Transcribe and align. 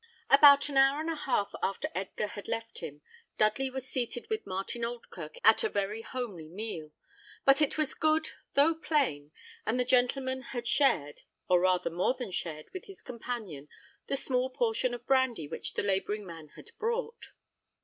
About 0.31 0.67
an 0.67 0.77
hour 0.77 0.99
and 0.99 1.11
a 1.11 1.15
half 1.15 1.51
after 1.61 1.87
Edgar 1.93 2.25
had 2.25 2.47
left 2.47 2.79
him, 2.79 3.03
Dudley 3.37 3.69
was 3.69 3.87
seated 3.87 4.31
with 4.31 4.47
Martin 4.47 4.81
Oldkirk 4.83 5.37
at 5.43 5.63
a 5.63 5.69
very 5.69 6.01
homely 6.01 6.49
meal; 6.49 6.91
but 7.45 7.61
it 7.61 7.77
was 7.77 7.93
good, 7.93 8.29
though 8.55 8.73
plain, 8.73 9.31
and 9.63 9.79
the 9.79 9.85
gentleman 9.85 10.41
had 10.41 10.65
shared, 10.67 11.21
or 11.47 11.59
rather 11.59 11.91
more 11.91 12.15
than 12.15 12.31
shared, 12.31 12.65
with 12.73 12.85
his 12.85 13.03
companion, 13.03 13.69
the 14.07 14.17
small 14.17 14.49
portion 14.49 14.95
of 14.95 15.05
brandy 15.05 15.47
which 15.47 15.75
the 15.75 15.83
labouring 15.83 16.25
man 16.25 16.47
had 16.55 16.71
brought. 16.79 17.27